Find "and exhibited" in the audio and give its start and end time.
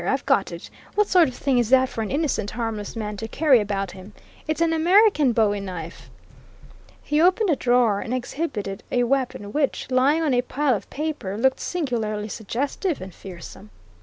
7.99-8.81